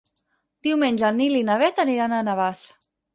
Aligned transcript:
Diumenge 0.67 1.05
en 1.09 1.19
Nil 1.23 1.35
i 1.39 1.43
na 1.49 1.57
Bet 1.63 1.83
aniran 1.83 2.17
a 2.17 2.23
Navàs. 2.31 2.63